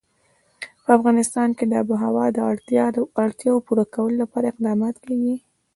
[0.83, 2.39] په افغانستان کې د آب وهوا د
[3.25, 5.35] اړتیاوو پوره کولو لپاره اقدامات کېږي.